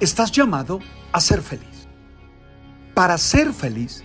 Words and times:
Estás 0.00 0.30
llamado 0.30 0.80
a 1.12 1.20
ser 1.20 1.40
feliz. 1.40 1.88
Para 2.94 3.18
ser 3.18 3.52
feliz, 3.52 4.04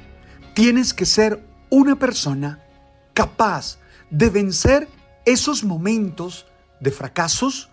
tienes 0.53 0.93
que 0.93 1.05
ser 1.05 1.45
una 1.69 1.97
persona 1.97 2.59
capaz 3.13 3.77
de 4.09 4.29
vencer 4.29 4.87
esos 5.25 5.63
momentos 5.63 6.45
de 6.79 6.91
fracasos, 6.91 7.69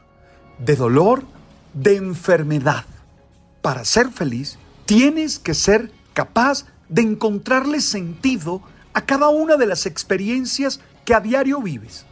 de 0.59 0.77
dolor, 0.77 1.25
de 1.75 1.97
enfermedad. 1.97 2.85
Para 3.63 3.85
ser 3.85 4.11
feliz, 4.11 4.59
tienes 4.87 5.39
que 5.39 5.55
ser 5.55 5.93
capaz 6.13 6.67
de 6.89 7.03
encontrarle 7.03 7.81
sentido 7.81 8.63
a 8.93 9.03
cada 9.03 9.29
una 9.29 9.57
de 9.57 9.67
las 9.67 9.87
experiencias 9.87 10.81
que 11.05 11.15
a 11.15 11.21
diario 11.21 11.61
vives. 11.61 12.05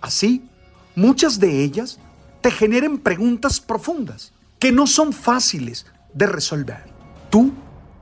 Así, 0.00 0.48
muchas 0.94 1.38
de 1.38 1.62
ellas 1.62 1.98
te 2.40 2.50
generen 2.50 2.98
preguntas 2.98 3.60
profundas 3.60 4.32
que 4.58 4.72
no 4.72 4.86
son 4.86 5.12
fáciles 5.12 5.86
de 6.14 6.26
resolver. 6.26 6.84
Tú 7.30 7.52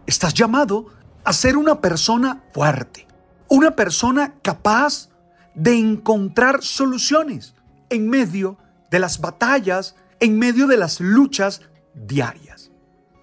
estás 0.06 0.34
llamado 0.34 0.86
a 1.24 1.32
ser 1.32 1.56
una 1.56 1.80
persona 1.80 2.42
fuerte, 2.52 3.06
una 3.48 3.74
persona 3.74 4.34
capaz 4.42 5.08
de 5.54 5.76
encontrar 5.76 6.62
soluciones 6.62 7.54
en 7.90 8.08
medio 8.08 8.58
de 8.90 8.98
las 8.98 9.20
batallas, 9.20 9.96
en 10.20 10.38
medio 10.38 10.66
de 10.66 10.76
las 10.76 11.00
luchas 11.00 11.62
diarias. 11.94 12.70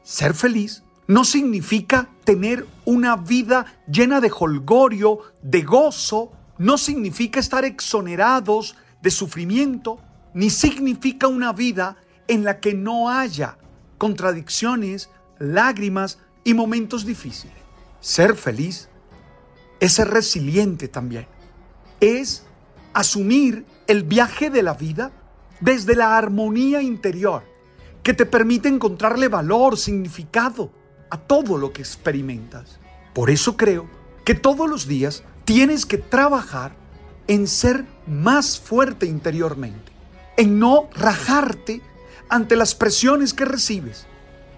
Ser 0.03 0.33
feliz 0.33 0.83
no 1.07 1.23
significa 1.23 2.09
tener 2.23 2.65
una 2.85 3.15
vida 3.15 3.65
llena 3.87 4.21
de 4.21 4.31
holgorio, 4.31 5.19
de 5.41 5.61
gozo, 5.61 6.31
no 6.57 6.77
significa 6.77 7.39
estar 7.39 7.65
exonerados 7.65 8.75
de 9.01 9.11
sufrimiento, 9.11 9.99
ni 10.33 10.49
significa 10.49 11.27
una 11.27 11.53
vida 11.53 11.97
en 12.27 12.43
la 12.43 12.59
que 12.59 12.73
no 12.73 13.09
haya 13.09 13.57
contradicciones, 13.97 15.09
lágrimas 15.39 16.19
y 16.43 16.53
momentos 16.53 17.05
difíciles. 17.05 17.55
Ser 17.99 18.35
feliz 18.35 18.89
es 19.79 19.93
ser 19.93 20.09
resiliente 20.09 20.87
también. 20.87 21.27
Es 21.99 22.45
asumir 22.93 23.65
el 23.87 24.03
viaje 24.03 24.49
de 24.49 24.63
la 24.63 24.73
vida 24.73 25.11
desde 25.59 25.95
la 25.95 26.17
armonía 26.17 26.81
interior 26.81 27.43
que 28.03 28.13
te 28.13 28.25
permite 28.25 28.67
encontrarle 28.67 29.27
valor, 29.27 29.77
significado 29.77 30.71
a 31.09 31.17
todo 31.17 31.57
lo 31.57 31.71
que 31.71 31.81
experimentas. 31.81 32.79
Por 33.13 33.29
eso 33.29 33.57
creo 33.57 33.87
que 34.25 34.33
todos 34.33 34.69
los 34.69 34.87
días 34.87 35.23
tienes 35.45 35.85
que 35.85 35.97
trabajar 35.97 36.73
en 37.27 37.47
ser 37.47 37.85
más 38.07 38.59
fuerte 38.59 39.05
interiormente, 39.05 39.91
en 40.37 40.57
no 40.57 40.89
rajarte 40.93 41.81
ante 42.31 42.55
las 42.55 42.73
presiones 42.73 43.35
que 43.35 43.45
recibes, 43.45 44.07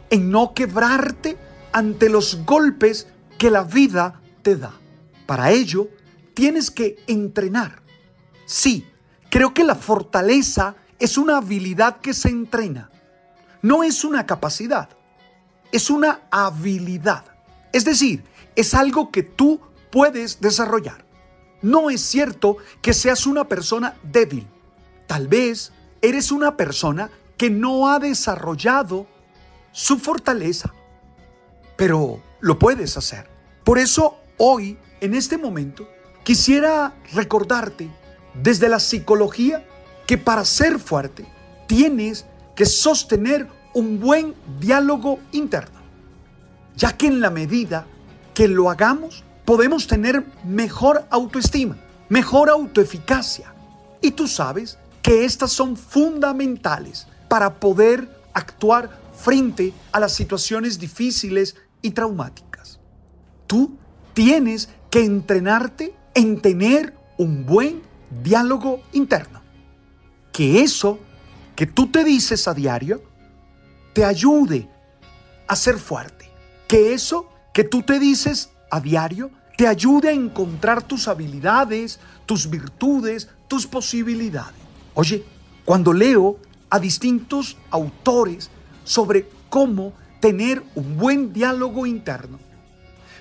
en 0.10 0.32
no 0.32 0.54
quebrarte 0.54 1.38
ante 1.74 2.08
los 2.08 2.46
golpes 2.46 3.08
que 3.38 3.50
la 3.50 3.64
vida 3.64 4.22
te 4.42 4.56
da. 4.56 4.72
Para 5.26 5.52
ello, 5.52 5.90
tienes 6.34 6.72
que 6.72 7.04
entrenar. 7.08 7.82
Sí, 8.46 8.88
creo 9.30 9.54
que 9.54 9.66
la 9.66 9.76
fortaleza 9.76 10.76
es 11.00 11.18
una 11.18 11.38
habilidad 11.38 11.98
que 12.00 12.14
se 12.14 12.30
entrena, 12.30 12.90
no 13.62 13.84
es 13.84 14.06
una 14.06 14.26
capacidad 14.26 14.90
es 15.74 15.90
una 15.90 16.22
habilidad. 16.30 17.26
Es 17.74 17.84
decir, 17.84 18.24
es 18.56 18.76
algo 18.76 19.12
que 19.12 19.24
tú 19.24 19.60
puedes 19.92 20.40
desarrollar. 20.40 21.04
No 21.64 21.90
es 21.90 22.02
cierto 22.02 22.58
que 22.82 22.94
seas 22.94 23.26
una 23.26 23.50
persona 23.50 23.96
débil. 24.04 24.48
Tal 25.08 25.28
vez 25.28 25.74
eres 26.02 26.32
una 26.32 26.56
persona 26.56 27.10
que 27.38 27.50
no 27.50 27.90
ha 27.90 28.00
desarrollado 28.00 29.08
su 29.72 29.98
fortaleza. 29.98 30.74
Pero 31.76 32.22
lo 32.40 32.60
puedes 32.60 32.98
hacer. 32.98 33.28
Por 33.64 33.80
eso 33.80 34.18
hoy, 34.38 34.78
en 35.02 35.14
este 35.14 35.38
momento, 35.38 35.88
quisiera 36.24 36.94
recordarte 37.14 37.90
desde 38.34 38.70
la 38.70 38.80
psicología 38.80 39.66
que 40.06 40.18
para 40.18 40.46
ser 40.46 40.80
fuerte 40.80 41.26
tienes 41.68 42.26
que 42.56 42.66
sostener 42.66 43.48
un 43.74 44.00
buen 44.00 44.36
diálogo 44.60 45.20
interno, 45.32 45.80
ya 46.76 46.96
que 46.96 47.08
en 47.08 47.20
la 47.22 47.30
medida 47.30 47.88
que 48.34 48.48
lo 48.48 48.70
hagamos, 48.70 49.24
podemos 49.46 49.88
tener 49.88 50.24
mejor 50.44 51.06
autoestima, 51.10 51.78
mejor 52.10 52.50
autoeficacia. 52.50 53.54
Y 54.02 54.12
tú 54.12 54.28
sabes 54.28 54.78
que 55.02 55.26
estas 55.26 55.52
son 55.52 55.76
fundamentales 55.76 57.08
para 57.34 57.56
poder 57.56 58.08
actuar 58.32 58.92
frente 59.12 59.74
a 59.92 60.00
las 60.00 60.14
situaciones 60.14 60.78
difíciles 60.78 61.56
y 61.82 61.90
traumáticas. 61.90 62.80
Tú 63.48 63.76
tienes 64.14 64.70
que 64.92 65.04
entrenarte 65.04 65.96
en 66.14 66.44
tener 66.44 66.94
un 67.18 67.44
buen 67.44 67.82
diálogo 68.22 68.84
interno. 68.92 69.42
Que 70.32 70.62
eso 70.62 71.00
que 71.56 71.66
tú 71.66 71.88
te 71.88 72.04
dices 72.04 72.48
a 72.48 72.54
diario 72.54 73.02
te 73.94 74.06
ayude 74.06 74.70
a 75.48 75.56
ser 75.56 75.80
fuerte. 75.80 76.30
Que 76.68 76.94
eso 76.94 77.32
que 77.52 77.64
tú 77.64 77.82
te 77.82 77.98
dices 77.98 78.52
a 78.70 78.80
diario 78.80 79.32
te 79.58 79.66
ayude 79.66 80.10
a 80.10 80.14
encontrar 80.14 80.84
tus 80.84 81.08
habilidades, 81.08 82.00
tus 82.28 82.48
virtudes, 82.48 83.28
tus 83.48 83.66
posibilidades. 83.66 84.62
Oye, 84.94 85.26
cuando 85.66 85.94
leo 85.94 86.38
a 86.74 86.80
distintos 86.80 87.56
autores 87.70 88.50
sobre 88.84 89.30
cómo 89.48 89.94
tener 90.20 90.64
un 90.74 90.98
buen 90.98 91.32
diálogo 91.32 91.86
interno, 91.86 92.40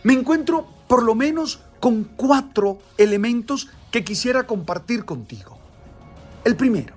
me 0.05 0.15
encuentro 0.15 0.67
por 0.89 1.03
lo 1.03 1.15
menos 1.15 1.61
con 1.79 2.05
cuatro 2.05 2.79
elementos 2.97 3.69
que 3.91 4.05
quisiera 4.05 4.47
compartir 4.47 5.05
contigo. 5.05 5.59
El 6.45 6.57
primero, 6.57 6.95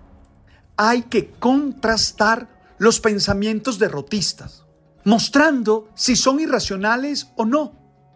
hay 0.78 1.02
que 1.02 1.32
contrastar 1.32 2.48
los 2.78 3.02
pensamientos 3.02 3.78
derrotistas, 3.78 4.64
mostrando 5.04 5.90
si 5.94 6.16
son 6.16 6.40
irracionales 6.40 7.28
o 7.36 7.46
no, 7.46 7.74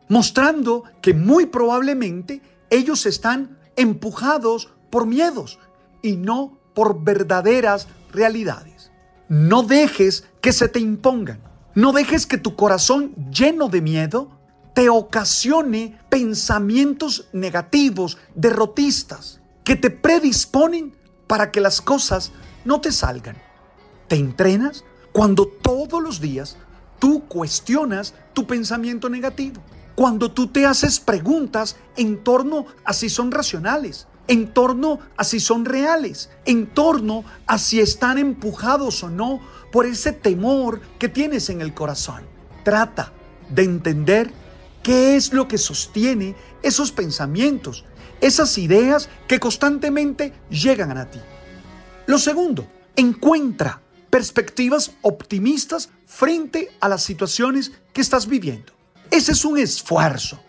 mostrando 0.07 0.85
que 1.01 1.13
muy 1.13 1.47
probablemente 1.47 2.41
ellos 2.69 3.05
están 3.05 3.59
empujados 3.75 4.69
por 4.89 5.05
miedos 5.05 5.59
y 6.01 6.15
no 6.15 6.57
por 6.73 7.03
verdaderas 7.03 7.89
realidades. 8.11 8.91
No 9.27 9.63
dejes 9.63 10.25
que 10.41 10.53
se 10.53 10.67
te 10.67 10.79
impongan, 10.79 11.41
no 11.75 11.91
dejes 11.91 12.25
que 12.25 12.37
tu 12.37 12.55
corazón 12.55 13.13
lleno 13.31 13.69
de 13.69 13.81
miedo 13.81 14.31
te 14.73 14.89
ocasione 14.89 15.99
pensamientos 16.09 17.27
negativos, 17.33 18.17
derrotistas, 18.35 19.41
que 19.63 19.75
te 19.75 19.89
predisponen 19.89 20.95
para 21.27 21.51
que 21.51 21.61
las 21.61 21.81
cosas 21.81 22.31
no 22.65 22.81
te 22.81 22.91
salgan 22.91 23.35
te 24.09 24.17
entrenas 24.17 24.83
cuando 25.13 25.47
todos 25.47 26.03
los 26.03 26.19
días 26.19 26.57
tú 26.97 27.23
cuestionas 27.29 28.13
tu 28.33 28.45
pensamiento 28.45 29.07
negativo. 29.07 29.61
Cuando 29.95 30.31
tú 30.31 30.47
te 30.47 30.65
haces 30.65 30.99
preguntas 30.99 31.77
en 31.95 32.23
torno 32.23 32.65
a 32.83 32.93
si 32.93 33.09
son 33.09 33.31
racionales, 33.31 34.07
en 34.29 34.53
torno 34.53 34.99
a 35.17 35.23
si 35.23 35.39
son 35.39 35.65
reales, 35.65 36.29
en 36.45 36.67
torno 36.67 37.25
a 37.47 37.57
si 37.57 37.79
están 37.79 38.19
empujados 38.19 39.03
o 39.03 39.09
no 39.09 39.41
por 39.71 39.87
ese 39.87 40.13
temor 40.13 40.81
que 40.99 41.09
tienes 41.09 41.49
en 41.49 41.61
el 41.61 41.73
corazón. 41.73 42.21
Trata 42.63 43.11
de 43.49 43.63
entender 43.63 44.31
qué 44.83 45.15
es 45.15 45.33
lo 45.33 45.47
que 45.47 45.57
sostiene 45.57 46.35
esos 46.61 46.91
pensamientos, 46.91 47.85
esas 48.21 48.55
ideas 48.59 49.09
que 49.27 49.39
constantemente 49.39 50.31
llegan 50.51 50.95
a 50.95 51.09
ti. 51.09 51.19
Lo 52.05 52.19
segundo, 52.19 52.67
encuentra 52.95 53.81
perspectivas 54.11 54.91
optimistas 55.01 55.89
frente 56.05 56.71
a 56.79 56.87
las 56.87 57.01
situaciones 57.01 57.71
que 57.93 58.01
estás 58.01 58.27
viviendo. 58.27 58.73
Ese 59.09 59.31
es 59.31 59.43
un 59.43 59.57
esfuerzo. 59.57 60.39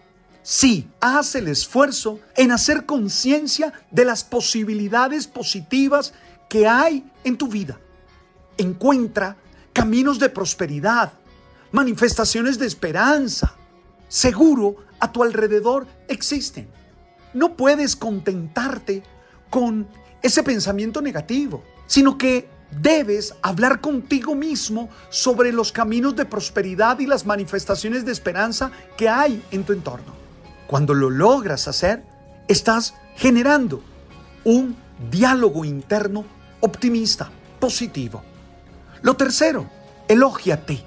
Sí, 0.42 0.88
haz 1.00 1.34
el 1.34 1.48
esfuerzo 1.48 2.18
en 2.36 2.50
hacer 2.50 2.86
conciencia 2.86 3.72
de 3.90 4.04
las 4.04 4.24
posibilidades 4.24 5.26
positivas 5.26 6.14
que 6.48 6.66
hay 6.66 7.04
en 7.24 7.36
tu 7.36 7.48
vida. 7.48 7.78
encuentra 8.56 9.36
caminos 9.72 10.18
de 10.18 10.28
prosperidad, 10.28 11.12
manifestaciones 11.72 12.58
de 12.58 12.66
esperanza. 12.66 13.54
Seguro 14.08 14.76
a 14.98 15.10
tu 15.10 15.22
alrededor 15.22 15.86
existen. 16.08 16.68
No 17.32 17.56
puedes 17.56 17.96
contentarte 17.96 19.02
con 19.48 19.88
ese 20.20 20.42
pensamiento 20.42 21.00
negativo, 21.00 21.64
sino 21.86 22.18
que 22.18 22.48
debes 22.70 23.34
hablar 23.40 23.80
contigo 23.80 24.34
mismo 24.34 24.90
sobre 25.08 25.52
los 25.52 25.72
caminos 25.72 26.14
de 26.16 26.26
prosperidad 26.26 26.98
y 26.98 27.06
las 27.06 27.24
manifestaciones 27.24 28.04
de 28.04 28.12
esperanza 28.12 28.70
que 28.96 29.08
hay 29.08 29.42
en 29.50 29.64
tu 29.64 29.72
entorno. 29.72 30.20
Cuando 30.70 30.94
lo 30.94 31.10
logras 31.10 31.66
hacer, 31.66 32.04
estás 32.46 32.94
generando 33.16 33.82
un 34.44 34.76
diálogo 35.10 35.64
interno 35.64 36.24
optimista, 36.60 37.28
positivo. 37.58 38.22
Lo 39.02 39.14
tercero, 39.14 39.68
elógiate. 40.06 40.80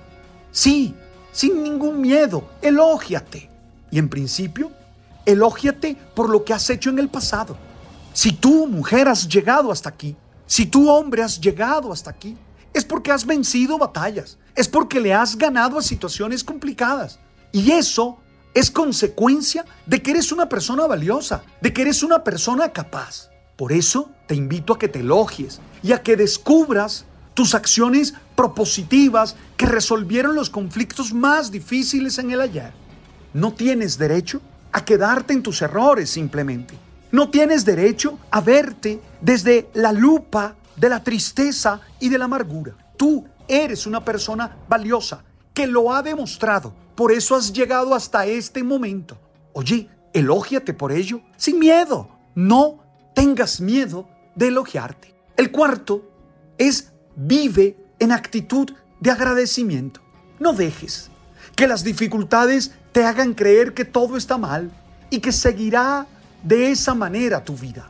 Sí, 0.52 0.96
sin 1.34 1.62
ningún 1.62 2.00
miedo, 2.00 2.50
elógiate. 2.62 3.50
Y 3.92 4.00
en 4.00 4.08
principio, 4.08 4.72
elógiate 5.26 5.98
por 6.16 6.30
lo 6.30 6.46
que 6.46 6.54
has 6.54 6.70
hecho 6.70 6.90
en 6.90 7.00
el 7.00 7.10
pasado. 7.10 7.58
Si 8.14 8.32
tú, 8.32 8.68
mujer, 8.68 9.10
has 9.10 9.28
llegado 9.28 9.70
hasta 9.70 9.90
aquí, 9.90 10.16
si 10.46 10.66
tú, 10.66 10.90
hombre, 10.90 11.24
has 11.24 11.42
llegado 11.42 11.92
hasta 11.92 12.10
aquí, 12.10 12.38
es 12.74 12.86
porque 12.86 13.12
has 13.12 13.26
vencido 13.26 13.78
batallas, 13.78 14.38
es 14.56 14.70
porque 14.70 15.02
le 15.02 15.14
has 15.14 15.38
ganado 15.38 15.78
a 15.78 15.82
situaciones 15.82 16.42
complicadas. 16.42 17.20
Y 17.52 17.72
eso 17.72 18.23
es 18.54 18.70
consecuencia 18.72 19.66
de 19.86 20.02
que 20.02 20.12
eres 20.12 20.32
una 20.32 20.48
persona 20.48 20.86
valiosa, 20.88 21.44
de 21.62 21.74
que 21.74 21.82
eres 21.82 22.04
una 22.04 22.24
persona 22.24 22.72
capaz. 22.72 23.30
Por 23.56 23.72
eso 23.72 24.12
te 24.28 24.36
invito 24.36 24.74
a 24.74 24.80
que 24.80 24.88
te 24.88 25.00
elogies 25.00 25.60
y 25.82 25.92
a 25.92 26.02
que 26.02 26.16
descubras 26.16 27.06
tus 27.34 27.56
acciones 27.56 28.14
propositivas 28.36 29.36
que 29.58 29.66
resolvieron 29.66 30.36
los 30.36 30.50
conflictos 30.50 31.14
más 31.14 31.52
difíciles 31.52 32.20
en 32.20 32.32
el 32.32 32.42
ayer. 32.42 32.72
No 33.34 33.54
tienes 33.54 33.98
derecho 33.98 34.42
a 34.72 34.86
quedarte 34.86 35.34
en 35.34 35.44
tus 35.44 35.62
errores 35.62 36.10
simplemente. 36.10 36.76
No 37.12 37.30
tienes 37.30 37.66
derecho 37.66 38.20
a 38.32 38.42
verte 38.42 39.00
desde 39.22 39.70
la 39.74 39.92
lupa 39.92 40.56
de 40.76 40.90
la 40.90 41.04
tristeza 41.04 41.80
y 42.00 42.10
de 42.10 42.18
la 42.18 42.26
amargura. 42.26 42.74
Tú 42.98 43.26
eres 43.48 43.86
una 43.86 44.04
persona 44.04 44.58
valiosa 44.68 45.24
que 45.54 45.68
lo 45.68 45.94
ha 45.94 46.02
demostrado. 46.02 46.74
Por 46.96 47.12
eso 47.12 47.36
has 47.36 47.54
llegado 47.54 47.94
hasta 47.96 48.26
este 48.26 48.64
momento. 48.64 49.18
Oye, 49.54 49.90
elógiate 50.14 50.74
por 50.74 50.92
ello, 50.92 51.22
sin 51.38 51.60
miedo. 51.60 52.10
No 52.36 52.84
tengas 53.14 53.62
miedo 53.62 54.08
de 54.36 54.48
elogiarte. 54.48 55.14
El 55.38 55.52
cuarto 55.52 56.10
es 56.58 56.92
vive 57.16 57.78
en 58.00 58.12
actitud 58.12 58.72
de 59.00 59.12
agradecimiento. 59.12 60.02
No 60.40 60.54
dejes 60.54 61.10
que 61.56 61.68
las 61.68 61.84
dificultades 61.84 62.72
te 62.92 63.06
hagan 63.06 63.34
creer 63.34 63.74
que 63.74 63.86
todo 63.86 64.18
está 64.18 64.38
mal 64.38 64.72
y 65.10 65.20
que 65.20 65.32
seguirá 65.32 66.08
de 66.44 66.72
esa 66.72 66.94
manera 66.94 67.44
tu 67.44 67.56
vida. 67.56 67.90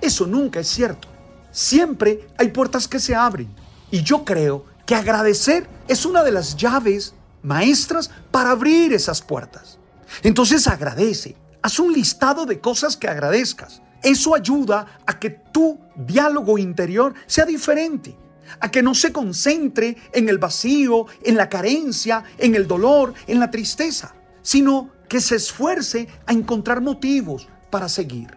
Eso 0.00 0.26
nunca 0.26 0.60
es 0.60 0.68
cierto. 0.68 1.08
Siempre 1.50 2.28
hay 2.36 2.48
puertas 2.48 2.86
que 2.86 3.00
se 3.00 3.14
abren 3.14 3.48
y 3.90 4.02
yo 4.02 4.24
creo 4.24 4.64
que 4.88 4.94
agradecer 4.94 5.68
es 5.86 6.06
una 6.06 6.24
de 6.24 6.32
las 6.32 6.56
llaves 6.56 7.12
maestras 7.42 8.10
para 8.30 8.52
abrir 8.52 8.94
esas 8.94 9.20
puertas. 9.20 9.78
Entonces 10.22 10.66
agradece, 10.66 11.36
haz 11.60 11.78
un 11.78 11.92
listado 11.92 12.46
de 12.46 12.58
cosas 12.58 12.96
que 12.96 13.06
agradezcas. 13.06 13.82
Eso 14.02 14.34
ayuda 14.34 14.98
a 15.04 15.18
que 15.18 15.28
tu 15.28 15.78
diálogo 15.94 16.56
interior 16.56 17.12
sea 17.26 17.44
diferente, 17.44 18.16
a 18.60 18.70
que 18.70 18.82
no 18.82 18.94
se 18.94 19.12
concentre 19.12 19.94
en 20.14 20.30
el 20.30 20.38
vacío, 20.38 21.04
en 21.22 21.36
la 21.36 21.50
carencia, 21.50 22.24
en 22.38 22.54
el 22.54 22.66
dolor, 22.66 23.12
en 23.26 23.40
la 23.40 23.50
tristeza, 23.50 24.14
sino 24.40 24.88
que 25.06 25.20
se 25.20 25.36
esfuerce 25.36 26.08
a 26.24 26.32
encontrar 26.32 26.80
motivos 26.80 27.46
para 27.68 27.90
seguir. 27.90 28.34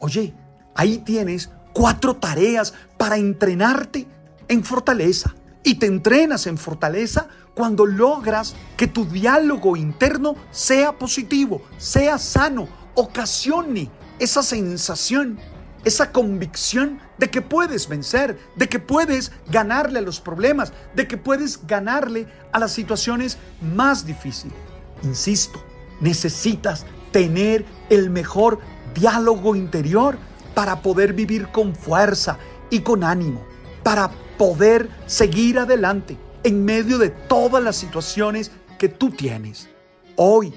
Oye, 0.00 0.34
ahí 0.74 0.98
tienes 0.98 1.48
cuatro 1.72 2.16
tareas 2.16 2.74
para 2.98 3.18
entrenarte 3.18 4.08
en 4.48 4.64
fortaleza. 4.64 5.32
Y 5.64 5.76
te 5.76 5.86
entrenas 5.86 6.46
en 6.46 6.58
fortaleza 6.58 7.28
cuando 7.54 7.86
logras 7.86 8.54
que 8.76 8.86
tu 8.86 9.04
diálogo 9.04 9.76
interno 9.76 10.34
sea 10.50 10.98
positivo, 10.98 11.62
sea 11.78 12.18
sano, 12.18 12.68
ocasione 12.94 13.90
esa 14.18 14.42
sensación, 14.42 15.38
esa 15.84 16.12
convicción 16.12 17.00
de 17.18 17.30
que 17.30 17.42
puedes 17.42 17.88
vencer, 17.88 18.38
de 18.56 18.68
que 18.68 18.78
puedes 18.78 19.32
ganarle 19.48 19.98
a 19.98 20.02
los 20.02 20.20
problemas, 20.20 20.72
de 20.94 21.06
que 21.06 21.16
puedes 21.16 21.66
ganarle 21.66 22.26
a 22.52 22.58
las 22.58 22.72
situaciones 22.72 23.38
más 23.60 24.06
difíciles. 24.06 24.56
Insisto, 25.02 25.62
necesitas 26.00 26.86
tener 27.12 27.64
el 27.90 28.10
mejor 28.10 28.58
diálogo 28.94 29.54
interior 29.56 30.18
para 30.54 30.82
poder 30.82 31.12
vivir 31.12 31.48
con 31.48 31.74
fuerza 31.74 32.38
y 32.70 32.80
con 32.80 33.04
ánimo, 33.04 33.44
para 33.82 34.10
poder 34.42 34.88
seguir 35.06 35.56
adelante 35.56 36.18
en 36.42 36.64
medio 36.64 36.98
de 36.98 37.10
todas 37.10 37.62
las 37.62 37.76
situaciones 37.76 38.50
que 38.76 38.88
tú 38.88 39.10
tienes. 39.10 39.68
Hoy 40.16 40.52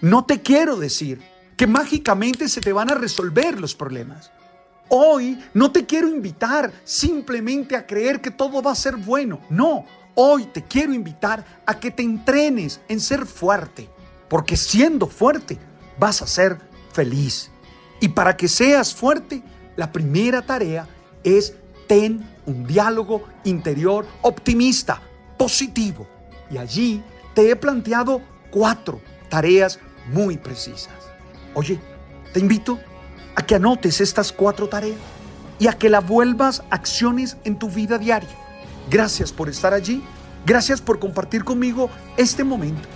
no 0.00 0.24
te 0.24 0.40
quiero 0.40 0.76
decir 0.76 1.20
que 1.54 1.66
mágicamente 1.66 2.48
se 2.48 2.62
te 2.62 2.72
van 2.72 2.90
a 2.90 2.94
resolver 2.94 3.60
los 3.60 3.74
problemas. 3.74 4.30
Hoy 4.88 5.38
no 5.52 5.70
te 5.70 5.84
quiero 5.84 6.08
invitar 6.08 6.72
simplemente 6.84 7.76
a 7.76 7.86
creer 7.86 8.22
que 8.22 8.30
todo 8.30 8.62
va 8.62 8.72
a 8.72 8.74
ser 8.74 8.96
bueno. 8.96 9.40
No, 9.50 9.84
hoy 10.14 10.46
te 10.46 10.64
quiero 10.64 10.94
invitar 10.94 11.44
a 11.66 11.78
que 11.78 11.90
te 11.90 12.02
entrenes 12.02 12.80
en 12.88 12.98
ser 12.98 13.26
fuerte, 13.26 13.90
porque 14.30 14.56
siendo 14.56 15.06
fuerte 15.06 15.58
vas 15.98 16.22
a 16.22 16.26
ser 16.26 16.58
feliz. 16.94 17.50
Y 18.00 18.08
para 18.08 18.38
que 18.38 18.48
seas 18.48 18.94
fuerte, 18.94 19.42
la 19.76 19.92
primera 19.92 20.40
tarea 20.40 20.88
es 21.22 21.52
ten 21.86 22.37
un 22.48 22.66
diálogo 22.66 23.24
interior 23.44 24.06
optimista, 24.22 25.00
positivo. 25.36 26.06
Y 26.50 26.56
allí 26.56 27.02
te 27.34 27.50
he 27.50 27.56
planteado 27.56 28.22
cuatro 28.50 29.00
tareas 29.28 29.78
muy 30.10 30.38
precisas. 30.38 30.94
Oye, 31.54 31.78
te 32.32 32.40
invito 32.40 32.78
a 33.36 33.42
que 33.42 33.54
anotes 33.54 34.00
estas 34.00 34.32
cuatro 34.32 34.66
tareas 34.66 34.98
y 35.58 35.66
a 35.66 35.74
que 35.74 35.90
la 35.90 36.00
vuelvas 36.00 36.62
acciones 36.70 37.36
en 37.44 37.58
tu 37.58 37.68
vida 37.68 37.98
diaria. 37.98 38.28
Gracias 38.90 39.30
por 39.30 39.50
estar 39.50 39.74
allí. 39.74 40.02
Gracias 40.46 40.80
por 40.80 40.98
compartir 40.98 41.44
conmigo 41.44 41.90
este 42.16 42.44
momento. 42.44 42.88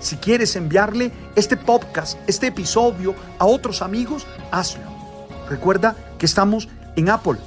Si 0.00 0.16
quieres 0.16 0.54
enviarle 0.54 1.10
este 1.34 1.56
podcast, 1.56 2.18
este 2.26 2.48
episodio 2.48 3.14
a 3.38 3.46
otros 3.46 3.80
amigos, 3.80 4.26
hazlo. 4.50 4.84
Recuerda 5.48 5.96
que 6.18 6.26
estamos 6.26 6.68
en 6.96 7.08
Apple, 7.08 7.38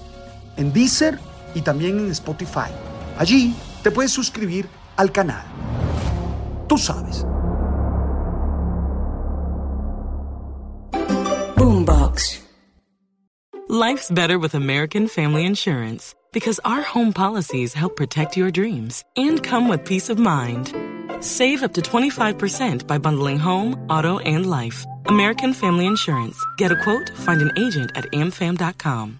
en 0.58 0.74
Deezer 0.74 1.20
y 1.54 1.62
también 1.62 2.00
en 2.00 2.12
Spotify. 2.12 2.72
Allí 3.18 3.56
te 3.84 3.92
puedes 3.92 4.12
suscribir 4.12 4.68
al 4.96 5.12
canal. 5.12 5.44
Tú 6.68 6.78
sabes. 6.78 7.26
Boombox. 11.56 12.42
Life's 13.68 14.12
better 14.12 14.38
with 14.38 14.54
American 14.54 15.08
Family 15.08 15.46
Insurance 15.46 16.14
because 16.34 16.60
our 16.66 16.82
home 16.82 17.14
policies 17.14 17.74
help 17.74 17.96
protect 17.96 18.36
your 18.36 18.52
dreams 18.52 19.04
and 19.16 19.42
come 19.42 19.68
with 19.70 19.86
peace 19.86 20.10
of 20.10 20.18
mind. 20.20 20.74
Save 21.22 21.64
up 21.64 21.74
to 21.74 21.82
25% 21.82 22.88
by 22.88 22.98
bundling 22.98 23.38
home, 23.38 23.76
auto, 23.90 24.20
and 24.20 24.50
life. 24.50 24.86
American 25.06 25.54
Family 25.54 25.86
Insurance. 25.86 26.38
Get 26.58 26.72
a 26.72 26.84
quote, 26.84 27.10
find 27.16 27.42
an 27.42 27.52
agent 27.58 27.92
at 27.96 28.06
amfam.com. 28.12 29.20